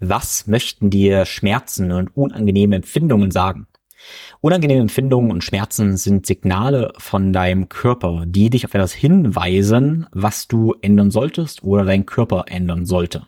[0.00, 3.66] Was möchten dir Schmerzen und unangenehme Empfindungen sagen?
[4.40, 10.48] Unangenehme Empfindungen und Schmerzen sind Signale von deinem Körper, die dich auf etwas hinweisen, was
[10.48, 13.26] du ändern solltest oder dein Körper ändern sollte.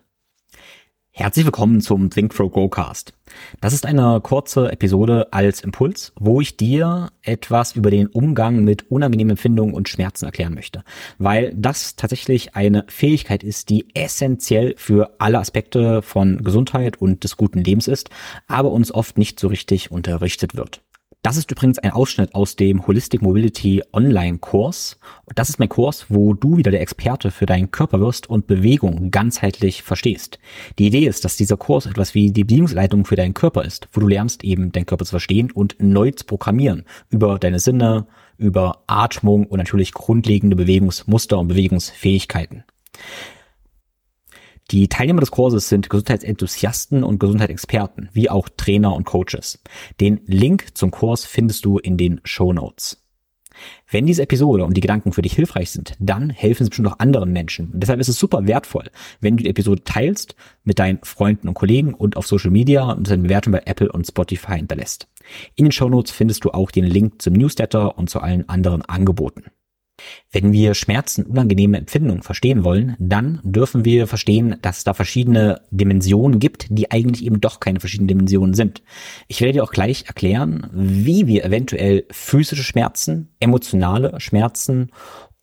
[1.17, 3.13] Herzlich willkommen zum Think Pro Go Cast.
[3.61, 8.91] Das ist eine kurze Episode als Impuls, wo ich dir etwas über den Umgang mit
[8.91, 10.83] unangenehmen Empfindungen und Schmerzen erklären möchte,
[11.19, 17.37] weil das tatsächlich eine Fähigkeit ist, die essentiell für alle Aspekte von Gesundheit und des
[17.37, 18.11] guten Lebens ist,
[18.49, 20.84] aber uns oft nicht so richtig unterrichtet wird.
[21.25, 24.99] Das ist übrigens ein Ausschnitt aus dem Holistic Mobility Online Kurs.
[25.35, 29.11] Das ist mein Kurs, wo du wieder der Experte für deinen Körper wirst und Bewegung
[29.11, 30.39] ganzheitlich verstehst.
[30.79, 34.03] Die Idee ist, dass dieser Kurs etwas wie die Bedienungsleitung für deinen Körper ist, wo
[34.03, 38.07] du lernst eben deinen Körper zu verstehen und neu zu programmieren über deine Sinne,
[38.37, 42.65] über Atmung und natürlich grundlegende Bewegungsmuster und Bewegungsfähigkeiten.
[44.75, 49.63] Die Teilnehmer des Kurses sind Gesundheitsenthusiasten und Gesundheitsexperten, wie auch Trainer und Coaches.
[50.01, 53.01] Den Link zum Kurs findest du in den Show Notes.
[53.89, 56.99] Wenn diese Episode und die Gedanken für dich hilfreich sind, dann helfen sie bestimmt auch
[56.99, 57.71] anderen Menschen.
[57.71, 58.91] Und deshalb ist es super wertvoll,
[59.21, 60.35] wenn du die Episode teilst
[60.65, 64.09] mit deinen Freunden und Kollegen und auf Social Media und deine Bewertung bei Apple und
[64.09, 65.07] Spotify hinterlässt.
[65.55, 68.83] In den Show Notes findest du auch den Link zum Newsletter und zu allen anderen
[68.83, 69.45] Angeboten.
[70.31, 75.61] Wenn wir Schmerzen, unangenehme Empfindungen verstehen wollen, dann dürfen wir verstehen, dass es da verschiedene
[75.71, 78.83] Dimensionen gibt, die eigentlich eben doch keine verschiedenen Dimensionen sind.
[79.29, 84.91] Ich werde dir auch gleich erklären, wie wir eventuell physische Schmerzen, emotionale Schmerzen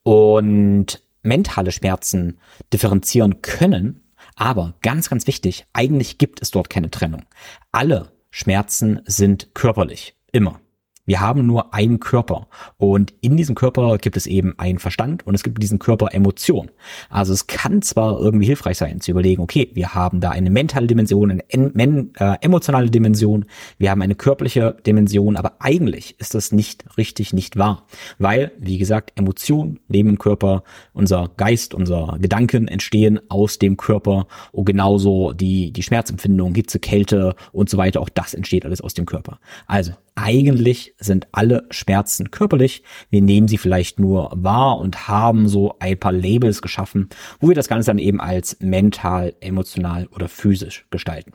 [0.03, 2.39] und mentale Schmerzen
[2.73, 4.03] differenzieren können.
[4.35, 7.23] Aber ganz, ganz wichtig, eigentlich gibt es dort keine Trennung.
[7.71, 10.15] Alle Schmerzen sind körperlich.
[10.31, 10.59] Immer.
[11.05, 15.33] Wir haben nur einen Körper und in diesem Körper gibt es eben einen Verstand und
[15.33, 16.69] es gibt in diesem Körper Emotionen.
[17.09, 20.87] Also es kann zwar irgendwie hilfreich sein zu überlegen, okay, wir haben da eine mentale
[20.87, 23.45] Dimension, eine äh, emotionale Dimension,
[23.77, 27.87] wir haben eine körperliche Dimension, aber eigentlich ist das nicht richtig, nicht wahr,
[28.19, 30.63] weil, wie gesagt, Emotionen leben im Körper,
[30.93, 37.35] unser Geist, unser Gedanken entstehen aus dem Körper und genauso die, die Schmerzempfindung, Hitze, Kälte
[37.51, 39.39] und so weiter, auch das entsteht alles aus dem Körper.
[39.65, 42.83] Also eigentlich sind alle Schmerzen körperlich.
[43.09, 47.55] Wir nehmen sie vielleicht nur wahr und haben so ein paar Labels geschaffen, wo wir
[47.55, 51.33] das Ganze dann eben als mental, emotional oder physisch gestalten.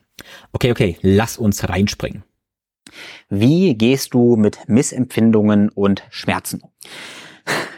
[0.52, 2.24] Okay, okay, lass uns reinspringen.
[3.28, 6.62] Wie gehst du mit Missempfindungen und Schmerzen?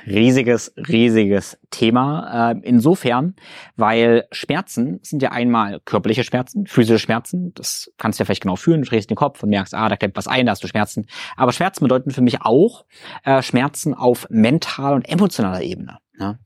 [0.09, 2.53] Riesiges, riesiges Thema.
[2.53, 3.35] Äh, insofern,
[3.77, 7.53] weil Schmerzen sind ja einmal körperliche Schmerzen, physische Schmerzen.
[7.55, 8.83] Das kannst du ja vielleicht genau fühlen.
[8.83, 11.07] Du drehst den Kopf und merkst, ah, da klemmt was ein, da hast du Schmerzen.
[11.37, 12.85] Aber Schmerzen bedeuten für mich auch
[13.25, 15.99] äh, Schmerzen auf mentaler und emotionaler Ebene.
[16.19, 16.39] Ja?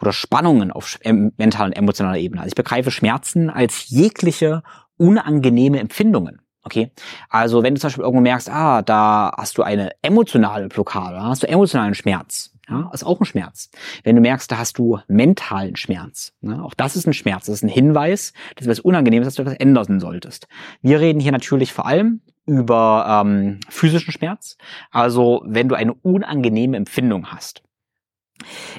[0.00, 2.40] Oder Spannungen auf mentaler und emotionaler Ebene.
[2.40, 4.62] Also ich begreife Schmerzen als jegliche
[4.96, 6.42] unangenehme Empfindungen.
[6.64, 6.92] Okay,
[7.28, 11.42] also wenn du zum Beispiel irgendwo merkst, ah, da hast du eine emotionale Blockade, hast
[11.42, 13.70] du emotionalen Schmerz, ja, ist auch ein Schmerz.
[14.04, 16.32] Wenn du merkst, da hast du mentalen Schmerz.
[16.40, 16.62] Ne?
[16.62, 17.46] Auch das ist ein Schmerz.
[17.46, 20.46] Das ist ein Hinweis, dass etwas Unangenehmes, dass du etwas ändern solltest.
[20.80, 24.56] Wir reden hier natürlich vor allem über ähm, physischen Schmerz.
[24.90, 27.62] Also wenn du eine unangenehme Empfindung hast.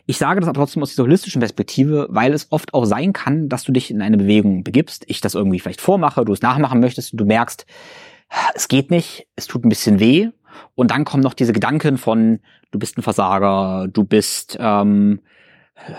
[0.06, 3.48] Ich sage das aber trotzdem aus dieser holistischen Perspektive, weil es oft auch sein kann,
[3.48, 6.82] dass du dich in eine Bewegung begibst, ich das irgendwie vielleicht vormache, du es nachmachen
[6.82, 7.66] möchtest und du merkst,
[8.56, 10.32] es geht nicht, es tut ein bisschen weh
[10.76, 12.40] und dann kommen noch diese Gedanken von,
[12.72, 15.22] du bist ein Versager, du bist, ähm,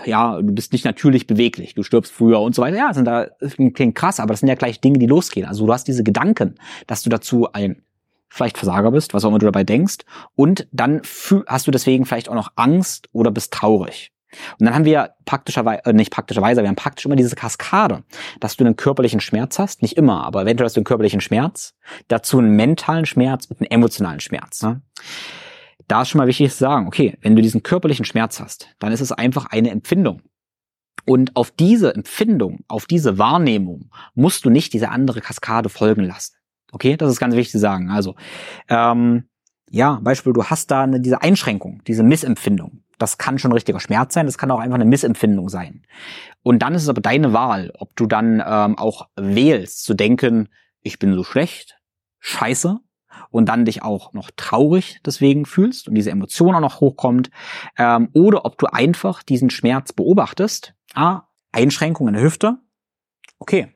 [0.05, 2.77] ja, du bist nicht natürlich beweglich, du stirbst früher und so weiter.
[2.77, 3.27] Ja, sind da,
[3.57, 5.47] klingt krass, aber das sind ja gleich Dinge, die losgehen.
[5.47, 6.55] Also du hast diese Gedanken,
[6.87, 7.81] dass du dazu ein
[8.29, 9.99] vielleicht Versager bist, was auch immer du dabei denkst,
[10.35, 11.01] und dann
[11.47, 14.11] hast du deswegen vielleicht auch noch Angst oder bist traurig.
[14.59, 18.03] Und dann haben wir praktischerweise, äh, nicht praktischerweise, wir haben praktisch immer diese Kaskade,
[18.39, 21.75] dass du einen körperlichen Schmerz hast, nicht immer, aber eventuell hast du einen körperlichen Schmerz,
[22.07, 24.61] dazu einen mentalen Schmerz und einen emotionalen Schmerz.
[24.63, 24.81] Ne?
[25.87, 28.91] Da ist schon mal wichtig zu sagen, okay, wenn du diesen körperlichen Schmerz hast, dann
[28.91, 30.21] ist es einfach eine Empfindung.
[31.05, 36.35] Und auf diese Empfindung, auf diese Wahrnehmung musst du nicht diese andere Kaskade folgen lassen.
[36.71, 37.89] Okay, das ist ganz wichtig zu sagen.
[37.91, 38.15] Also,
[38.69, 39.25] ähm,
[39.69, 42.81] ja, Beispiel, du hast da eine, diese Einschränkung, diese Missempfindung.
[42.97, 45.83] Das kann schon richtiger Schmerz sein, das kann auch einfach eine Missempfindung sein.
[46.43, 50.49] Und dann ist es aber deine Wahl, ob du dann ähm, auch wählst, zu denken,
[50.81, 51.79] ich bin so schlecht,
[52.19, 52.79] scheiße,
[53.31, 57.29] und dann dich auch noch traurig deswegen fühlst und diese Emotion auch noch hochkommt,
[57.77, 60.73] ähm, oder ob du einfach diesen Schmerz beobachtest.
[60.93, 62.57] Ah, Einschränkung in der Hüfte.
[63.39, 63.75] Okay,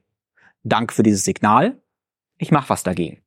[0.64, 1.82] Dank für dieses Signal.
[2.38, 3.22] Ich mache was dagegen.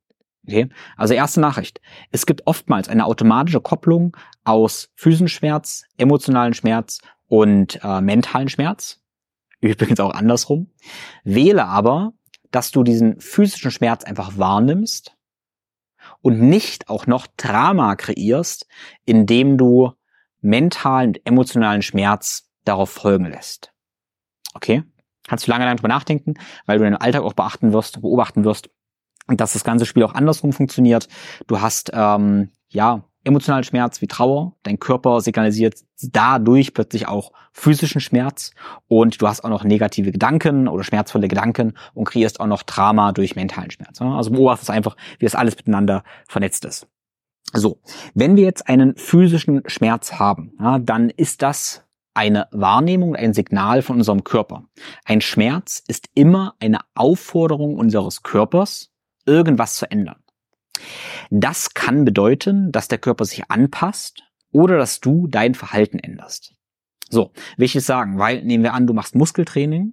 [0.46, 0.68] Okay?
[0.96, 1.80] Also erste Nachricht.
[2.10, 9.00] Es gibt oftmals eine automatische Kopplung aus physischen Schmerz, emotionalen Schmerz und äh, mentalen Schmerz.
[9.60, 10.70] Übrigens auch andersrum.
[11.24, 12.12] Wähle aber
[12.52, 15.16] dass du diesen physischen Schmerz einfach wahrnimmst
[16.20, 18.66] und nicht auch noch Drama kreierst,
[19.04, 19.92] indem du
[20.40, 23.72] mentalen und emotionalen Schmerz darauf folgen lässt.
[24.54, 24.84] Okay?
[25.26, 26.34] Kannst du lange lang drüber nachdenken,
[26.66, 28.70] weil du deinen Alltag auch beachten wirst, beobachten wirst,
[29.28, 31.08] dass das ganze Spiel auch andersrum funktioniert.
[31.46, 38.00] Du hast ähm, ja emotionalen Schmerz wie Trauer, dein Körper signalisiert dadurch plötzlich auch physischen
[38.00, 38.52] Schmerz
[38.88, 43.12] und du hast auch noch negative Gedanken oder schmerzvolle Gedanken und kreierst auch noch Drama
[43.12, 44.00] durch mentalen Schmerz.
[44.00, 46.88] Also beobachtest einfach, wie das alles miteinander vernetzt ist.
[47.52, 47.80] So,
[48.14, 51.84] wenn wir jetzt einen physischen Schmerz haben, ja, dann ist das
[52.14, 54.64] eine Wahrnehmung, ein Signal von unserem Körper.
[55.04, 58.91] Ein Schmerz ist immer eine Aufforderung unseres Körpers,
[59.26, 60.22] irgendwas zu ändern.
[61.30, 64.22] Das kann bedeuten, dass der Körper sich anpasst
[64.52, 66.54] oder dass du dein Verhalten änderst.
[67.12, 69.92] So, will ich jetzt sagen, weil nehmen wir an, du machst Muskeltraining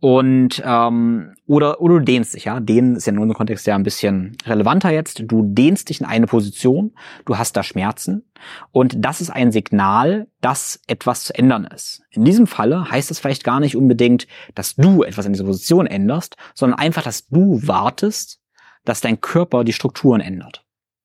[0.00, 2.58] und ähm, oder oder du dehnst dich, ja.
[2.58, 5.22] Dehnen ist ja in unserem Kontext ja ein bisschen relevanter jetzt.
[5.26, 6.92] Du dehnst dich in eine Position,
[7.24, 8.24] du hast da Schmerzen
[8.72, 12.02] und das ist ein Signal, dass etwas zu ändern ist.
[12.10, 14.26] In diesem Falle heißt es vielleicht gar nicht unbedingt,
[14.56, 18.40] dass du etwas in dieser Position änderst, sondern einfach, dass du wartest,
[18.88, 20.64] dass dein Körper die Strukturen ändert.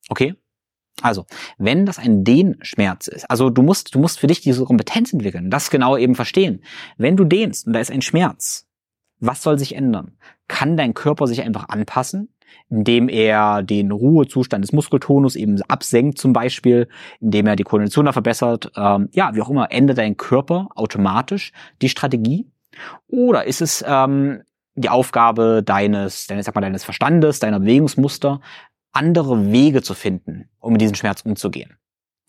[0.09, 0.35] Okay?
[1.01, 1.25] Also,
[1.57, 5.49] wenn das ein Dehnschmerz ist, also du musst, du musst für dich diese Kompetenz entwickeln,
[5.49, 6.63] das genau eben verstehen.
[6.97, 8.67] Wenn du dehnst und da ist ein Schmerz,
[9.19, 10.17] was soll sich ändern?
[10.47, 12.29] Kann dein Körper sich einfach anpassen,
[12.69, 16.87] indem er den Ruhezustand des Muskeltonus eben absenkt zum Beispiel,
[17.19, 21.51] indem er die Koordination da verbessert, ähm, ja, wie auch immer, ändert dein Körper automatisch
[21.81, 22.47] die Strategie?
[23.07, 24.41] Oder ist es ähm,
[24.75, 28.41] die Aufgabe deines, deines, sag mal, deines Verstandes, deiner Bewegungsmuster,
[28.91, 31.77] andere Wege zu finden, um mit diesem Schmerz umzugehen.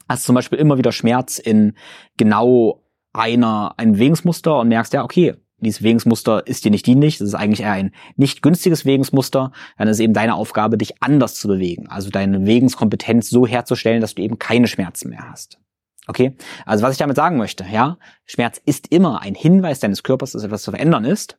[0.08, 1.74] Hast zum Beispiel immer wieder Schmerz in
[2.16, 7.28] genau einer, einem Bewegungsmuster und merkst, ja, okay, dieses Bewegungsmuster ist dir nicht dienlich, das
[7.28, 11.46] ist eigentlich eher ein nicht günstiges Bewegungsmuster, dann ist eben deine Aufgabe, dich anders zu
[11.46, 15.60] bewegen, also deine Bewegungskompetenz so herzustellen, dass du eben keine Schmerzen mehr hast.
[16.08, 16.36] Okay?
[16.66, 20.42] Also was ich damit sagen möchte, ja, Schmerz ist immer ein Hinweis deines Körpers, dass
[20.42, 21.38] etwas zu verändern ist.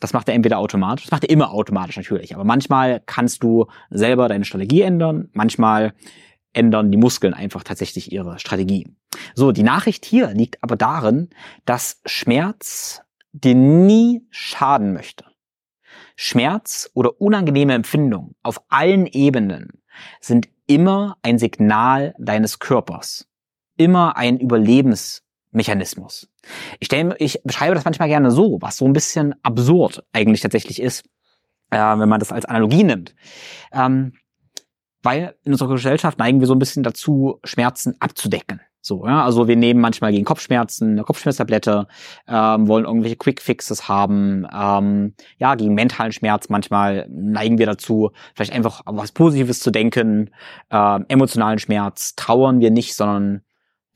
[0.00, 3.66] Das macht er entweder automatisch, das macht er immer automatisch natürlich, aber manchmal kannst du
[3.90, 5.92] selber deine Strategie ändern, manchmal
[6.52, 8.88] ändern die Muskeln einfach tatsächlich ihre Strategie.
[9.34, 11.30] So, die Nachricht hier liegt aber darin,
[11.64, 13.02] dass Schmerz
[13.32, 15.24] dir nie schaden möchte.
[16.16, 19.82] Schmerz oder unangenehme Empfindungen auf allen Ebenen
[20.20, 23.26] sind immer ein Signal deines Körpers,
[23.76, 26.28] immer ein Überlebens Mechanismus.
[26.80, 30.80] Ich, stell, ich beschreibe das manchmal gerne so, was so ein bisschen absurd eigentlich tatsächlich
[30.80, 31.04] ist,
[31.70, 33.14] äh, wenn man das als Analogie nimmt.
[33.72, 34.14] Ähm,
[35.02, 38.60] weil in unserer Gesellschaft neigen wir so ein bisschen dazu, Schmerzen abzudecken.
[38.84, 41.86] So, ja, also wir nehmen manchmal gegen Kopfschmerzen eine Kopfschmerztablette,
[42.26, 48.10] ähm, wollen irgendwelche Quick Fixes haben, ähm, ja, gegen mentalen Schmerz manchmal neigen wir dazu,
[48.34, 50.30] vielleicht einfach was Positives zu denken,
[50.70, 53.42] ähm, emotionalen Schmerz trauern wir nicht, sondern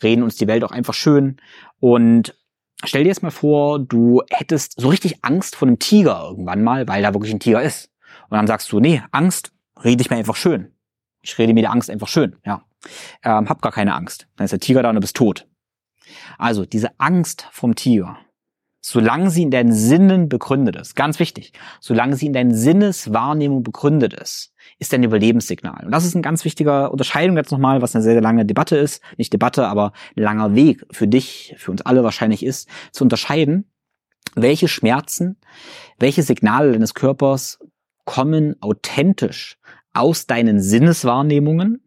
[0.02, 1.36] reden uns die Welt auch einfach schön.
[1.80, 2.34] Und
[2.84, 6.86] stell dir jetzt mal vor, du hättest so richtig Angst vor einem Tiger irgendwann mal,
[6.88, 7.90] weil da wirklich ein Tiger ist.
[8.28, 9.52] Und dann sagst du, nee, Angst,
[9.82, 10.72] rede ich mir einfach schön.
[11.22, 12.62] Ich rede mir die Angst einfach schön, ja.
[13.24, 14.28] Ähm, hab gar keine Angst.
[14.36, 15.48] Dann ist der Tiger da und du bist tot.
[16.38, 18.18] Also diese Angst vom Tiger,
[18.88, 24.14] solange sie in deinen Sinnen begründet ist, ganz wichtig, solange sie in deinen Sinneswahrnehmung begründet
[24.14, 25.84] ist, ist ein Überlebenssignal.
[25.86, 28.76] Und das ist eine ganz wichtige Unterscheidung jetzt nochmal, was eine sehr, sehr lange Debatte
[28.76, 29.02] ist.
[29.16, 33.68] Nicht Debatte, aber langer Weg für dich, für uns alle wahrscheinlich ist, zu unterscheiden,
[34.36, 35.36] welche Schmerzen,
[35.98, 37.58] welche Signale deines Körpers
[38.04, 39.58] kommen authentisch
[39.94, 41.84] aus deinen Sinneswahrnehmungen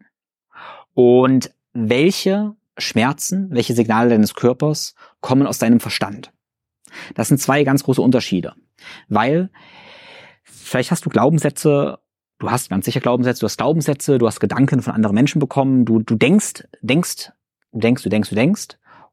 [0.92, 6.30] und welche Schmerzen, welche Signale deines Körpers kommen aus deinem Verstand.
[7.14, 8.54] Das sind zwei ganz große Unterschiede,
[9.08, 9.50] weil
[10.42, 11.98] vielleicht hast du Glaubenssätze
[12.40, 15.84] du hast ganz sicher Glaubenssätze, du hast Glaubenssätze, du hast Gedanken von anderen Menschen bekommen,
[15.84, 17.30] du, du denkst, denkst,
[17.70, 18.68] du denkst, du denkst, du denkst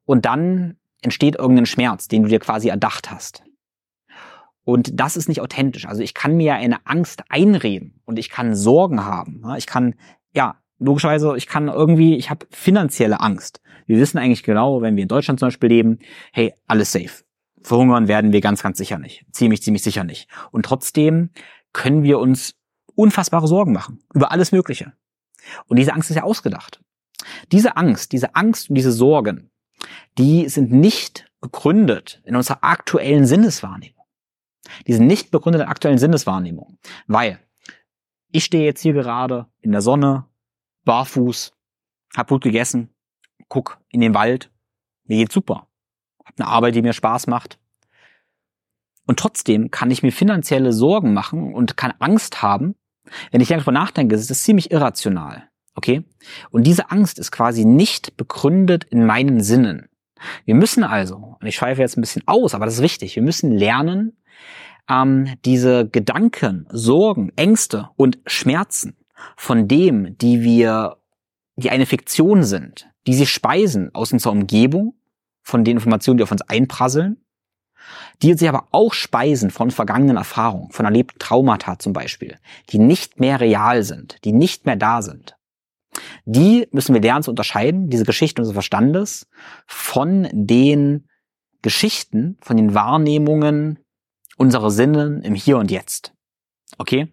[0.05, 3.43] und dann entsteht irgendein Schmerz, den du dir quasi erdacht hast.
[4.63, 5.87] Und das ist nicht authentisch.
[5.87, 9.43] Also ich kann mir eine Angst einreden und ich kann Sorgen haben.
[9.57, 9.95] Ich kann,
[10.33, 13.61] ja, logischerweise, ich kann irgendwie, ich habe finanzielle Angst.
[13.85, 15.99] Wir wissen eigentlich genau, wenn wir in Deutschland zum Beispiel leben,
[16.33, 17.23] hey, alles safe.
[17.67, 19.25] Verhungern werden wir ganz, ganz sicher nicht.
[19.31, 20.29] Ziemlich, ziemlich sicher nicht.
[20.51, 21.31] Und trotzdem
[21.73, 22.55] können wir uns
[22.95, 24.93] unfassbare Sorgen machen über alles Mögliche.
[25.65, 26.81] Und diese Angst ist ja ausgedacht.
[27.51, 29.51] Diese Angst, diese Angst und diese Sorgen,
[30.17, 34.05] die sind nicht begründet in unserer aktuellen Sinneswahrnehmung.
[34.87, 36.77] Die sind nicht begründet in der aktuellen Sinneswahrnehmung.
[37.05, 37.39] Weil
[38.31, 40.25] ich stehe jetzt hier gerade in der Sonne,
[40.85, 41.53] barfuß,
[42.15, 42.93] hab gut gegessen,
[43.49, 44.51] guck in den Wald,
[45.03, 45.67] mir geht's super.
[46.27, 47.57] Hab eine Arbeit, die mir Spaß macht.
[49.07, 52.75] Und trotzdem kann ich mir finanzielle Sorgen machen und kann Angst haben.
[53.31, 55.49] Wenn ich darüber nachdenke, ist das ziemlich irrational.
[55.75, 56.03] Okay?
[56.51, 59.87] Und diese Angst ist quasi nicht begründet in meinen Sinnen.
[60.45, 63.23] Wir müssen also, und ich schweife jetzt ein bisschen aus, aber das ist wichtig, wir
[63.23, 64.17] müssen lernen,
[64.89, 68.97] ähm, diese Gedanken, Sorgen, Ängste und Schmerzen
[69.35, 70.97] von dem, die wir,
[71.55, 74.96] die eine Fiktion sind, die sie speisen aus unserer Umgebung,
[75.47, 77.23] von den Informationen, die auf uns einprasseln,
[78.21, 82.37] die sich aber auch speisen von vergangenen Erfahrungen, von erlebten Traumata zum Beispiel,
[82.69, 85.37] die nicht mehr real sind, die nicht mehr da sind.
[86.25, 89.29] Die müssen wir lernen zu unterscheiden, diese Geschichten unseres Verstandes,
[89.65, 91.07] von den
[91.61, 93.79] Geschichten, von den Wahrnehmungen
[94.35, 96.13] unserer Sinne im Hier und Jetzt.
[96.77, 97.07] Okay?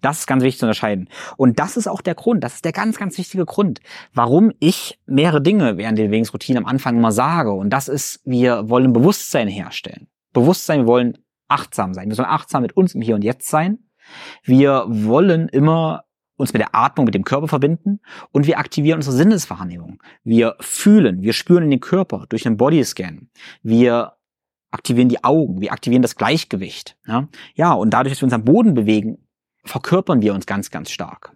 [0.00, 1.08] Das ist ganz wichtig zu unterscheiden.
[1.36, 3.80] Und das ist auch der Grund, das ist der ganz, ganz wichtige Grund,
[4.12, 7.52] warum ich mehrere Dinge während der Bewegungsroutine am Anfang immer sage.
[7.52, 10.08] Und das ist, wir wollen Bewusstsein herstellen.
[10.32, 12.08] Bewusstsein, wir wollen achtsam sein.
[12.08, 13.78] Wir sollen achtsam mit uns im Hier und Jetzt sein.
[14.44, 16.04] Wir wollen immer
[16.36, 18.00] uns mit der Atmung, mit dem Körper verbinden
[18.32, 20.02] und wir aktivieren unsere Sinneswahrnehmung.
[20.24, 23.28] Wir fühlen, wir spüren in den Körper durch einen Bodyscan.
[23.62, 24.14] Wir
[24.70, 26.96] aktivieren die Augen, wir aktivieren das Gleichgewicht.
[27.06, 29.18] Ja, ja und dadurch, dass wir uns am Boden bewegen,
[29.70, 31.34] verkörpern wir uns ganz, ganz stark.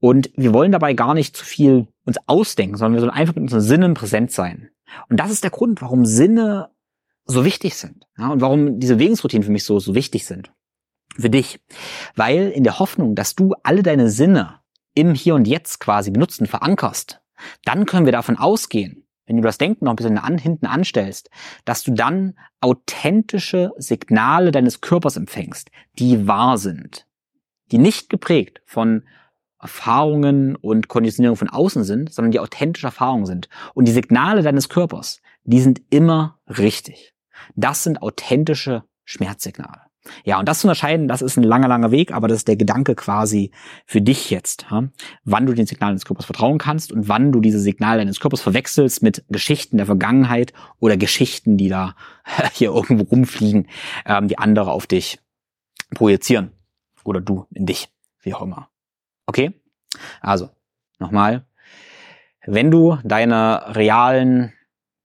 [0.00, 3.42] Und wir wollen dabei gar nicht zu viel uns ausdenken, sondern wir sollen einfach mit
[3.42, 4.70] unseren Sinnen präsent sein.
[5.08, 6.70] Und das ist der Grund, warum Sinne
[7.24, 8.06] so wichtig sind.
[8.18, 10.52] Ja, und warum diese Bewegungsroutinen für mich so, so wichtig sind.
[11.16, 11.60] Für dich.
[12.16, 14.60] Weil in der Hoffnung, dass du alle deine Sinne
[14.94, 17.22] im Hier und Jetzt quasi benutzen, verankerst,
[17.64, 21.30] dann können wir davon ausgehen, wenn du das Denken noch ein bisschen an, hinten anstellst,
[21.64, 27.06] dass du dann authentische Signale deines Körpers empfängst, die wahr sind
[27.74, 29.02] die nicht geprägt von
[29.58, 33.48] Erfahrungen und Konditionierung von außen sind, sondern die authentische Erfahrungen sind.
[33.74, 37.14] Und die Signale deines Körpers, die sind immer richtig.
[37.56, 39.80] Das sind authentische Schmerzsignale.
[40.24, 42.56] Ja, und das zu unterscheiden, das ist ein langer, langer Weg, aber das ist der
[42.56, 43.50] Gedanke quasi
[43.86, 44.84] für dich jetzt, ja?
[45.24, 48.42] wann du den Signalen des Körpers vertrauen kannst und wann du diese Signale deines Körpers
[48.42, 51.96] verwechselst mit Geschichten der Vergangenheit oder Geschichten, die da
[52.52, 53.66] hier irgendwo rumfliegen,
[54.06, 55.18] ähm, die andere auf dich
[55.92, 56.53] projizieren.
[57.04, 57.88] Oder du in dich,
[58.20, 58.70] wie auch immer.
[59.26, 59.52] Okay?
[60.20, 60.50] Also,
[60.98, 61.46] nochmal.
[62.46, 64.52] Wenn du deine realen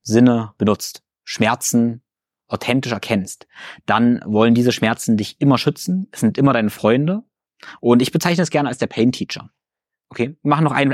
[0.02, 2.02] Sinne benutzt, Schmerzen
[2.48, 3.48] authentisch erkennst,
[3.86, 6.08] dann wollen diese Schmerzen dich immer schützen.
[6.12, 7.24] Es sind immer deine Freunde.
[7.80, 9.52] Und ich bezeichne es gerne als der Pain Teacher.
[10.10, 10.92] Okay, wir machen noch einen,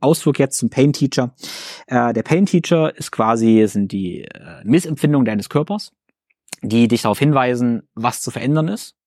[0.00, 1.34] Ausflug jetzt zum Pain Teacher.
[1.86, 5.92] Äh, der Pain Teacher ist quasi, sind die äh, Missempfindungen deines Körpers,
[6.60, 8.97] die dich darauf hinweisen, was zu verändern ist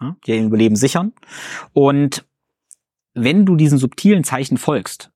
[0.00, 1.12] ja, die dein Überleben sichern.
[1.72, 2.26] Und
[3.14, 5.12] wenn du diesen subtilen Zeichen folgst,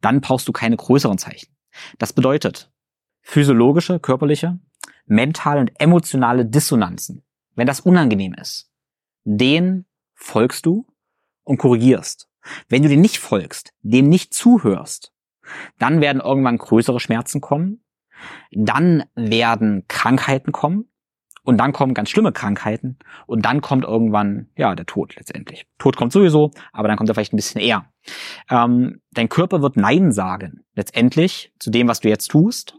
[0.00, 1.54] dann brauchst du keine größeren Zeichen.
[1.98, 2.72] Das bedeutet
[3.22, 4.58] physiologische, körperliche,
[5.04, 7.22] mentale und emotionale Dissonanzen.
[7.54, 8.70] Wenn das unangenehm ist,
[9.24, 10.86] den folgst du
[11.42, 12.28] und korrigierst.
[12.68, 15.12] Wenn du den nicht folgst, dem nicht zuhörst,
[15.78, 17.84] dann werden irgendwann größere Schmerzen kommen,
[18.52, 20.88] dann werden Krankheiten kommen,
[21.46, 25.64] und dann kommen ganz schlimme Krankheiten und dann kommt irgendwann, ja, der Tod letztendlich.
[25.78, 27.86] Tod kommt sowieso, aber dann kommt er vielleicht ein bisschen eher.
[28.50, 32.78] Ähm, dein Körper wird Nein sagen, letztendlich, zu dem, was du jetzt tust,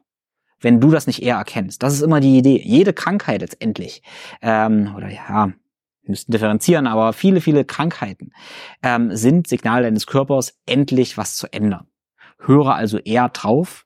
[0.60, 1.82] wenn du das nicht eher erkennst.
[1.82, 2.62] Das ist immer die Idee.
[2.62, 4.04] Jede Krankheit letztendlich,
[4.42, 8.34] ähm, oder ja, wir müssten differenzieren, aber viele, viele Krankheiten
[8.84, 11.88] ähm, sind Signale deines Körpers, endlich was zu ändern.
[12.40, 13.86] Höre also eher drauf,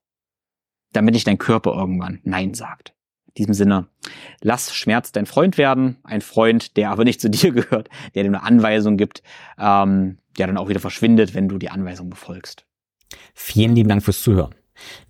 [0.91, 2.95] damit nicht dein Körper irgendwann Nein sagt.
[3.33, 3.87] In diesem Sinne,
[4.41, 8.29] lass Schmerz dein Freund werden, ein Freund, der aber nicht zu dir gehört, der dir
[8.29, 9.23] eine Anweisung gibt,
[9.57, 12.65] ähm, der dann auch wieder verschwindet, wenn du die Anweisung befolgst.
[13.33, 14.55] Vielen lieben Dank fürs Zuhören.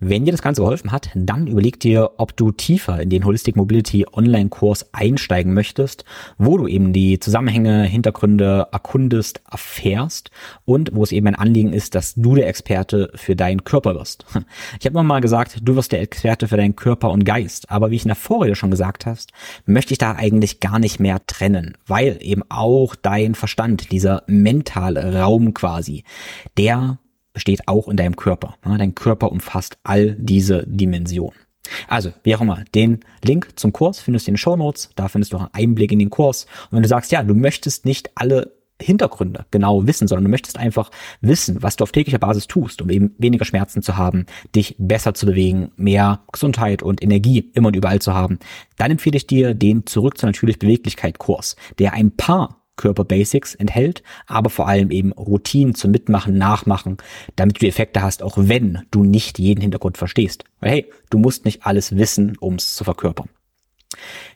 [0.00, 3.56] Wenn dir das Ganze geholfen hat, dann überleg dir, ob du tiefer in den Holistic
[3.56, 6.04] Mobility Online-Kurs einsteigen möchtest,
[6.38, 10.30] wo du eben die Zusammenhänge, Hintergründe erkundest, erfährst
[10.64, 14.24] und wo es eben ein Anliegen ist, dass du der Experte für deinen Körper wirst.
[14.80, 17.96] Ich habe mal gesagt, du wirst der Experte für deinen Körper und Geist, aber wie
[17.96, 19.32] ich in der Vorrede schon gesagt hast,
[19.64, 25.20] möchte ich da eigentlich gar nicht mehr trennen, weil eben auch dein Verstand, dieser mentale
[25.20, 26.04] Raum quasi,
[26.58, 26.98] der
[27.32, 28.56] besteht auch in deinem Körper.
[28.64, 31.38] Dein Körper umfasst all diese Dimensionen.
[31.88, 34.90] Also, wie auch immer, den Link zum Kurs findest du in den Show Notes.
[34.96, 36.46] Da findest du auch einen Einblick in den Kurs.
[36.70, 40.58] Und wenn du sagst, ja, du möchtest nicht alle Hintergründe genau wissen, sondern du möchtest
[40.58, 44.74] einfach wissen, was du auf täglicher Basis tust, um eben weniger Schmerzen zu haben, dich
[44.78, 48.38] besser zu bewegen, mehr Gesundheit und Energie immer und überall zu haben,
[48.76, 54.02] dann empfehle ich dir den Zurück zur natürlich Beweglichkeit Kurs, der ein paar Körperbasics enthält,
[54.26, 56.96] aber vor allem eben Routinen zum Mitmachen, Nachmachen,
[57.36, 60.44] damit du Effekte hast, auch wenn du nicht jeden Hintergrund verstehst.
[60.60, 63.28] Weil hey, du musst nicht alles wissen, um es zu verkörpern.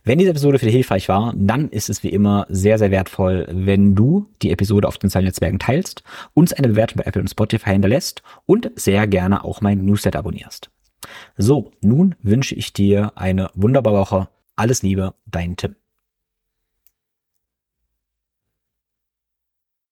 [0.05, 3.49] Wenn diese Episode für dich hilfreich war, dann ist es wie immer sehr, sehr wertvoll,
[3.51, 7.29] wenn du die Episode auf den sozialen Netzwerken teilst, uns eine Bewertung bei Apple und
[7.29, 10.71] Spotify hinterlässt und sehr gerne auch mein Newsletter abonnierst.
[11.37, 14.29] So, nun wünsche ich dir eine wunderbare Woche.
[14.55, 15.75] Alles Liebe, dein Tim.